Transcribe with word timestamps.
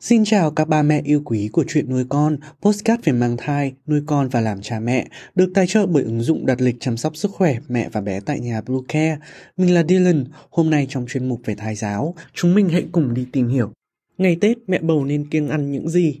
Xin 0.00 0.24
chào 0.24 0.50
các 0.50 0.68
ba 0.68 0.82
mẹ 0.82 1.02
yêu 1.04 1.22
quý 1.24 1.48
của 1.52 1.64
chuyện 1.68 1.90
nuôi 1.90 2.04
con, 2.08 2.36
postcard 2.62 3.04
về 3.04 3.12
mang 3.12 3.36
thai, 3.36 3.74
nuôi 3.86 4.02
con 4.06 4.28
và 4.28 4.40
làm 4.40 4.62
cha 4.62 4.80
mẹ, 4.80 5.08
được 5.34 5.50
tài 5.54 5.66
trợ 5.66 5.86
bởi 5.86 6.02
ứng 6.02 6.20
dụng 6.20 6.46
đặt 6.46 6.60
lịch 6.60 6.76
chăm 6.80 6.96
sóc 6.96 7.16
sức 7.16 7.30
khỏe 7.30 7.58
mẹ 7.68 7.88
và 7.92 8.00
bé 8.00 8.20
tại 8.20 8.40
nhà 8.40 8.60
Blue 8.60 8.80
Care. 8.88 9.18
Mình 9.56 9.74
là 9.74 9.82
Dylan, 9.88 10.24
hôm 10.50 10.70
nay 10.70 10.86
trong 10.90 11.06
chuyên 11.08 11.28
mục 11.28 11.40
về 11.44 11.54
thai 11.54 11.74
giáo, 11.74 12.14
chúng 12.34 12.54
mình 12.54 12.68
hãy 12.68 12.84
cùng 12.92 13.14
đi 13.14 13.26
tìm 13.32 13.48
hiểu. 13.48 13.72
Ngày 14.18 14.36
Tết 14.40 14.56
mẹ 14.66 14.78
bầu 14.78 15.04
nên 15.04 15.30
kiêng 15.30 15.48
ăn 15.48 15.72
những 15.72 15.88
gì? 15.88 16.20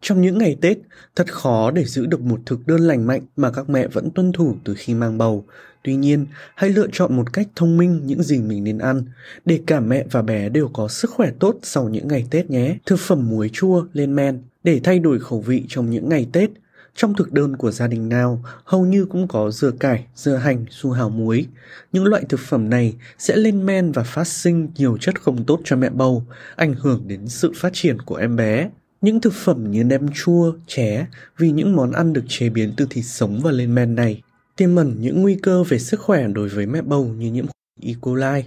Trong 0.00 0.20
những 0.20 0.38
ngày 0.38 0.56
Tết, 0.60 0.78
thật 1.16 1.32
khó 1.32 1.70
để 1.70 1.84
giữ 1.84 2.06
được 2.06 2.20
một 2.20 2.40
thực 2.46 2.66
đơn 2.66 2.80
lành 2.80 3.06
mạnh 3.06 3.22
mà 3.36 3.50
các 3.50 3.70
mẹ 3.70 3.86
vẫn 3.86 4.10
tuân 4.10 4.32
thủ 4.32 4.56
từ 4.64 4.74
khi 4.78 4.94
mang 4.94 5.18
bầu. 5.18 5.44
Tuy 5.82 5.96
nhiên, 5.96 6.26
hãy 6.54 6.70
lựa 6.70 6.86
chọn 6.92 7.16
một 7.16 7.32
cách 7.32 7.48
thông 7.56 7.76
minh 7.76 8.00
những 8.04 8.22
gì 8.22 8.38
mình 8.38 8.64
nên 8.64 8.78
ăn, 8.78 9.02
để 9.44 9.60
cả 9.66 9.80
mẹ 9.80 10.04
và 10.10 10.22
bé 10.22 10.48
đều 10.48 10.68
có 10.68 10.88
sức 10.88 11.10
khỏe 11.10 11.30
tốt 11.40 11.56
sau 11.62 11.88
những 11.88 12.08
ngày 12.08 12.26
Tết 12.30 12.50
nhé. 12.50 12.78
Thực 12.86 13.00
phẩm 13.00 13.28
muối 13.28 13.50
chua, 13.52 13.86
lên 13.92 14.14
men, 14.14 14.42
để 14.64 14.80
thay 14.84 14.98
đổi 14.98 15.18
khẩu 15.18 15.40
vị 15.40 15.64
trong 15.68 15.90
những 15.90 16.08
ngày 16.08 16.26
Tết. 16.32 16.50
Trong 16.94 17.14
thực 17.14 17.32
đơn 17.32 17.56
của 17.56 17.70
gia 17.70 17.86
đình 17.86 18.08
nào, 18.08 18.44
hầu 18.64 18.86
như 18.86 19.04
cũng 19.04 19.28
có 19.28 19.50
dưa 19.50 19.70
cải, 19.70 20.06
dưa 20.14 20.36
hành, 20.36 20.64
su 20.70 20.90
hào 20.90 21.10
muối. 21.10 21.46
Những 21.92 22.04
loại 22.04 22.24
thực 22.28 22.40
phẩm 22.40 22.70
này 22.70 22.94
sẽ 23.18 23.36
lên 23.36 23.66
men 23.66 23.92
và 23.92 24.02
phát 24.02 24.26
sinh 24.26 24.68
nhiều 24.76 24.96
chất 25.00 25.22
không 25.22 25.44
tốt 25.44 25.60
cho 25.64 25.76
mẹ 25.76 25.90
bầu, 25.90 26.24
ảnh 26.56 26.74
hưởng 26.74 27.02
đến 27.06 27.28
sự 27.28 27.52
phát 27.56 27.70
triển 27.72 28.02
của 28.02 28.16
em 28.16 28.36
bé. 28.36 28.70
Những 29.00 29.20
thực 29.20 29.32
phẩm 29.32 29.70
như 29.70 29.84
nem 29.84 30.08
chua, 30.14 30.54
chè 30.66 31.06
vì 31.38 31.50
những 31.50 31.76
món 31.76 31.92
ăn 31.92 32.12
được 32.12 32.24
chế 32.28 32.48
biến 32.48 32.72
từ 32.76 32.86
thịt 32.90 33.04
sống 33.04 33.40
và 33.42 33.50
lên 33.50 33.74
men 33.74 33.94
này 33.94 34.22
tiềm 34.56 34.76
ẩn 34.76 34.96
những 35.00 35.22
nguy 35.22 35.38
cơ 35.42 35.64
về 35.64 35.78
sức 35.78 36.00
khỏe 36.00 36.28
đối 36.28 36.48
với 36.48 36.66
mẹ 36.66 36.82
bầu 36.82 37.04
như 37.04 37.30
nhiễm 37.30 37.46
E. 37.82 37.92
coli. 38.00 38.44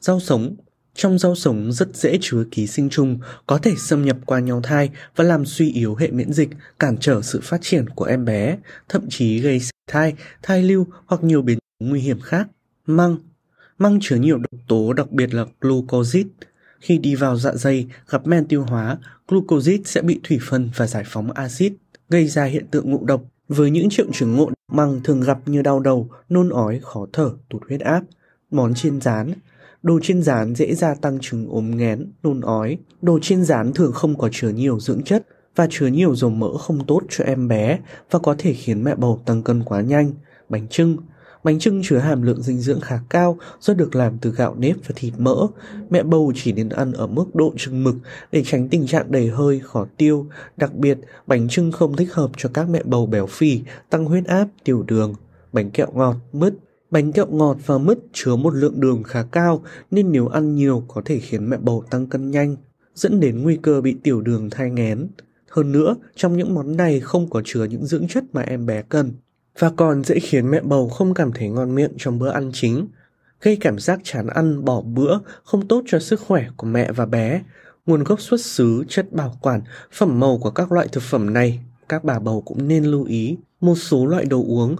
Rau 0.00 0.20
sống 0.20 0.56
trong 0.94 1.18
rau 1.18 1.34
sống 1.34 1.72
rất 1.72 1.96
dễ 1.96 2.18
chứa 2.20 2.44
ký 2.50 2.66
sinh 2.66 2.90
trùng 2.90 3.18
có 3.46 3.58
thể 3.58 3.74
xâm 3.76 4.04
nhập 4.04 4.16
qua 4.26 4.40
nhau 4.40 4.60
thai 4.62 4.90
và 5.16 5.24
làm 5.24 5.44
suy 5.44 5.72
yếu 5.72 5.94
hệ 5.94 6.10
miễn 6.10 6.32
dịch, 6.32 6.48
cản 6.78 6.96
trở 7.00 7.22
sự 7.22 7.40
phát 7.42 7.62
triển 7.62 7.88
của 7.88 8.04
em 8.04 8.24
bé, 8.24 8.58
thậm 8.88 9.02
chí 9.08 9.40
gây 9.40 9.60
thai, 9.86 10.14
thai 10.42 10.62
lưu 10.62 10.86
hoặc 11.06 11.24
nhiều 11.24 11.42
biến 11.42 11.58
chứng 11.58 11.88
nguy 11.88 12.00
hiểm 12.00 12.20
khác. 12.20 12.48
Măng 12.86 13.16
Măng 13.78 13.98
chứa 14.00 14.16
nhiều 14.16 14.38
độc 14.38 14.60
tố 14.68 14.92
đặc 14.92 15.10
biệt 15.10 15.34
là 15.34 15.44
glucosid 15.60 16.26
khi 16.80 16.98
đi 16.98 17.14
vào 17.14 17.36
dạ 17.36 17.54
dày, 17.54 17.86
gặp 18.08 18.26
men 18.26 18.46
tiêu 18.46 18.62
hóa, 18.62 18.98
glucoside 19.28 19.82
sẽ 19.84 20.02
bị 20.02 20.20
thủy 20.24 20.38
phân 20.48 20.70
và 20.76 20.86
giải 20.86 21.04
phóng 21.06 21.32
axit, 21.32 21.72
gây 22.08 22.28
ra 22.28 22.44
hiện 22.44 22.66
tượng 22.70 22.90
ngộ 22.90 23.00
độc. 23.04 23.22
Với 23.48 23.70
những 23.70 23.90
triệu 23.90 24.06
chứng 24.12 24.36
ngộ 24.36 24.50
măng 24.72 25.00
thường 25.04 25.20
gặp 25.20 25.38
như 25.46 25.62
đau 25.62 25.80
đầu, 25.80 26.08
nôn 26.28 26.48
ói, 26.48 26.80
khó 26.82 27.06
thở, 27.12 27.30
tụt 27.48 27.62
huyết 27.68 27.80
áp, 27.80 28.02
món 28.50 28.74
chiên 28.74 29.00
rán. 29.00 29.32
Đồ 29.82 30.00
chiên 30.02 30.22
rán 30.22 30.54
dễ 30.54 30.74
gia 30.74 30.94
tăng 30.94 31.18
chứng 31.20 31.48
ốm 31.48 31.76
nghén, 31.76 32.12
nôn 32.22 32.40
ói. 32.40 32.78
Đồ 33.02 33.18
chiên 33.22 33.44
rán 33.44 33.72
thường 33.72 33.92
không 33.92 34.18
có 34.18 34.28
chứa 34.32 34.48
nhiều 34.48 34.80
dưỡng 34.80 35.02
chất 35.02 35.26
và 35.56 35.66
chứa 35.70 35.86
nhiều 35.86 36.14
dầu 36.14 36.30
mỡ 36.30 36.56
không 36.58 36.86
tốt 36.86 37.02
cho 37.08 37.24
em 37.24 37.48
bé 37.48 37.78
và 38.10 38.18
có 38.18 38.34
thể 38.38 38.52
khiến 38.52 38.84
mẹ 38.84 38.94
bầu 38.94 39.22
tăng 39.26 39.42
cân 39.42 39.62
quá 39.62 39.80
nhanh. 39.80 40.12
Bánh 40.48 40.68
trưng, 40.68 40.96
Bánh 41.44 41.58
trưng 41.58 41.82
chứa 41.84 41.98
hàm 41.98 42.22
lượng 42.22 42.42
dinh 42.42 42.58
dưỡng 42.58 42.80
khá 42.80 42.98
cao 43.08 43.38
do 43.60 43.74
được 43.74 43.94
làm 43.94 44.18
từ 44.18 44.30
gạo 44.30 44.54
nếp 44.58 44.76
và 44.76 44.92
thịt 44.96 45.12
mỡ. 45.18 45.46
Mẹ 45.90 46.02
bầu 46.02 46.32
chỉ 46.36 46.52
nên 46.52 46.68
ăn 46.68 46.92
ở 46.92 47.06
mức 47.06 47.34
độ 47.34 47.52
chừng 47.56 47.84
mực 47.84 47.94
để 48.32 48.42
tránh 48.46 48.68
tình 48.68 48.86
trạng 48.86 49.12
đầy 49.12 49.28
hơi, 49.28 49.60
khó 49.64 49.86
tiêu. 49.96 50.26
Đặc 50.56 50.74
biệt, 50.74 50.98
bánh 51.26 51.48
trưng 51.48 51.72
không 51.72 51.96
thích 51.96 52.14
hợp 52.14 52.30
cho 52.36 52.50
các 52.54 52.68
mẹ 52.68 52.82
bầu 52.84 53.06
béo 53.06 53.26
phì, 53.26 53.60
tăng 53.90 54.04
huyết 54.04 54.24
áp, 54.26 54.48
tiểu 54.64 54.82
đường. 54.82 55.14
Bánh 55.52 55.70
kẹo 55.70 55.88
ngọt, 55.94 56.16
mứt 56.32 56.54
Bánh 56.90 57.12
kẹo 57.12 57.26
ngọt 57.26 57.56
và 57.66 57.78
mứt 57.78 57.98
chứa 58.12 58.36
một 58.36 58.54
lượng 58.54 58.80
đường 58.80 59.02
khá 59.02 59.22
cao 59.22 59.62
nên 59.90 60.12
nếu 60.12 60.28
ăn 60.28 60.54
nhiều 60.54 60.84
có 60.88 61.02
thể 61.04 61.18
khiến 61.18 61.50
mẹ 61.50 61.56
bầu 61.60 61.84
tăng 61.90 62.06
cân 62.06 62.30
nhanh, 62.30 62.56
dẫn 62.94 63.20
đến 63.20 63.42
nguy 63.42 63.56
cơ 63.62 63.80
bị 63.80 63.96
tiểu 64.02 64.20
đường 64.20 64.50
thai 64.50 64.70
nghén. 64.70 65.08
Hơn 65.50 65.72
nữa, 65.72 65.96
trong 66.16 66.36
những 66.36 66.54
món 66.54 66.76
này 66.76 67.00
không 67.00 67.30
có 67.30 67.42
chứa 67.44 67.64
những 67.64 67.86
dưỡng 67.86 68.08
chất 68.08 68.24
mà 68.32 68.42
em 68.42 68.66
bé 68.66 68.82
cần 68.82 69.12
và 69.58 69.70
còn 69.76 70.04
dễ 70.04 70.18
khiến 70.20 70.50
mẹ 70.50 70.60
bầu 70.60 70.88
không 70.88 71.14
cảm 71.14 71.32
thấy 71.32 71.48
ngon 71.48 71.74
miệng 71.74 71.92
trong 71.98 72.18
bữa 72.18 72.30
ăn 72.30 72.50
chính, 72.54 72.86
gây 73.40 73.56
cảm 73.56 73.78
giác 73.78 74.00
chán 74.04 74.26
ăn 74.26 74.64
bỏ 74.64 74.80
bữa 74.80 75.18
không 75.44 75.68
tốt 75.68 75.82
cho 75.86 75.98
sức 75.98 76.20
khỏe 76.20 76.46
của 76.56 76.66
mẹ 76.66 76.92
và 76.92 77.06
bé. 77.06 77.42
Nguồn 77.86 78.04
gốc 78.04 78.20
xuất 78.20 78.40
xứ, 78.40 78.84
chất 78.88 79.12
bảo 79.12 79.38
quản, 79.42 79.60
phẩm 79.92 80.20
màu 80.20 80.38
của 80.38 80.50
các 80.50 80.72
loại 80.72 80.88
thực 80.88 81.02
phẩm 81.02 81.32
này, 81.32 81.60
các 81.88 82.04
bà 82.04 82.18
bầu 82.18 82.42
cũng 82.46 82.68
nên 82.68 82.84
lưu 82.84 83.04
ý. 83.04 83.36
Một 83.60 83.74
số 83.74 84.06
loại 84.06 84.24
đồ 84.24 84.44
uống, 84.46 84.76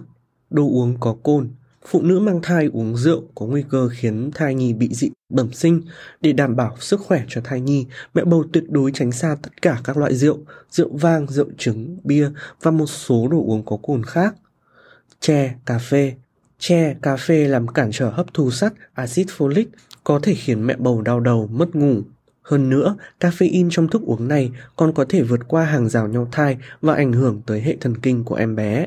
đồ 0.49 0.63
uống 0.63 0.97
có 0.99 1.15
cồn, 1.23 1.49
phụ 1.85 2.01
nữ 2.01 2.19
mang 2.19 2.39
thai 2.43 2.69
uống 2.73 2.97
rượu 2.97 3.23
có 3.35 3.45
nguy 3.45 3.63
cơ 3.69 3.89
khiến 3.91 4.31
thai 4.35 4.55
nhi 4.55 4.73
bị 4.73 4.89
dị 4.91 5.09
bẩm 5.29 5.53
sinh. 5.53 5.81
Để 6.21 6.33
đảm 6.33 6.55
bảo 6.55 6.75
sức 6.79 7.01
khỏe 7.01 7.23
cho 7.27 7.41
thai 7.43 7.61
nhi, 7.61 7.85
mẹ 8.13 8.23
bầu 8.23 8.43
tuyệt 8.53 8.63
đối 8.69 8.91
tránh 8.91 9.11
xa 9.11 9.35
tất 9.41 9.61
cả 9.61 9.77
các 9.83 9.97
loại 9.97 10.15
rượu, 10.15 10.39
rượu 10.69 10.89
vang, 10.97 11.27
rượu 11.27 11.47
trứng, 11.57 11.97
bia 12.03 12.29
và 12.61 12.71
một 12.71 12.87
số 12.87 13.27
đồ 13.27 13.43
uống 13.45 13.65
có 13.65 13.77
cồn 13.77 14.03
khác 14.03 14.35
chè, 15.21 15.53
cà 15.65 15.77
phê. 15.77 16.13
Chè, 16.59 16.95
cà 17.01 17.15
phê 17.15 17.47
làm 17.47 17.67
cản 17.67 17.89
trở 17.91 18.09
hấp 18.09 18.33
thu 18.33 18.51
sắt, 18.51 18.73
axit 18.93 19.27
folic, 19.37 19.65
có 20.03 20.19
thể 20.23 20.33
khiến 20.33 20.67
mẹ 20.67 20.75
bầu 20.79 21.01
đau 21.01 21.19
đầu, 21.19 21.47
mất 21.47 21.75
ngủ. 21.75 22.01
Hơn 22.41 22.69
nữa, 22.69 22.95
caffeine 23.19 23.69
trong 23.71 23.87
thức 23.87 24.01
uống 24.01 24.27
này 24.27 24.51
còn 24.75 24.93
có 24.93 25.05
thể 25.09 25.21
vượt 25.21 25.47
qua 25.47 25.65
hàng 25.65 25.89
rào 25.89 26.07
nhau 26.07 26.27
thai 26.31 26.57
và 26.81 26.95
ảnh 26.95 27.13
hưởng 27.13 27.41
tới 27.45 27.61
hệ 27.61 27.77
thần 27.81 27.97
kinh 27.97 28.23
của 28.23 28.35
em 28.35 28.55
bé. 28.55 28.85